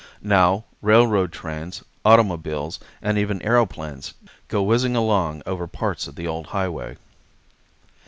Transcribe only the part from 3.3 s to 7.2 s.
aëroplanes go whizzing along over parts of the old highway.